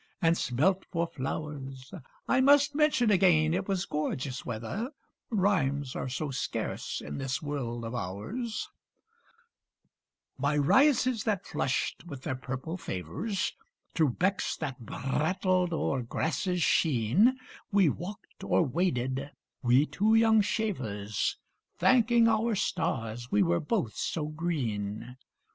[0.19, 1.93] and smelt for flowers:
[2.27, 4.89] I must mention again it was gorgeous weather,
[5.29, 8.67] Rhymes are so scarce in this world of ours:
[10.39, 13.51] By rises that flushed with their purple favors,
[13.93, 17.37] Thro' becks that brattled o'er grasses sheen,
[17.71, 19.29] We walked or waded,
[19.61, 21.37] we two young shavers,
[21.77, 25.17] Thanking our stars we were both so green.